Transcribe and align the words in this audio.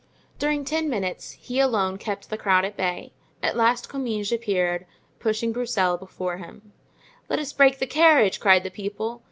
During 0.39 0.65
ten 0.65 0.89
minutes 0.89 1.33
he 1.33 1.59
alone 1.59 1.99
kept 1.99 2.31
the 2.31 2.37
crowd 2.39 2.65
at 2.65 2.75
bay; 2.75 3.13
at 3.43 3.55
last 3.55 3.87
Comminges 3.87 4.31
appeared, 4.31 4.87
pushing 5.19 5.51
Broussel 5.51 5.95
before 5.95 6.37
him. 6.37 6.73
"Let 7.29 7.37
us 7.37 7.53
break 7.53 7.77
the 7.77 7.85
carriage!" 7.85 8.39
cried 8.39 8.63
the 8.63 8.71
people. 8.71 9.19